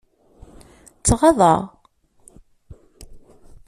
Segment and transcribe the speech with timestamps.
[1.07, 1.61] Tɣaḍ-aɣ.